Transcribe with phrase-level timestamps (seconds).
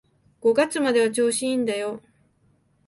[0.41, 2.01] 五月までは調子いいんだよ